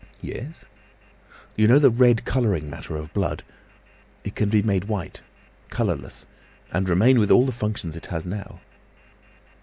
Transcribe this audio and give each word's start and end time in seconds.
"Yes?" 0.23 0.65
"You 1.55 1.67
know 1.67 1.77
the 1.77 1.91
red 1.91 2.25
colouring 2.25 2.67
matter 2.71 2.95
of 2.95 3.13
blood; 3.13 3.43
it 4.23 4.33
can 4.33 4.49
be 4.49 4.63
made 4.63 4.85
white—colourless—and 4.85 6.89
remain 6.89 7.19
with 7.19 7.29
all 7.29 7.45
the 7.45 7.51
functions 7.51 7.95
it 7.95 8.07
has 8.07 8.25
now!" 8.25 8.61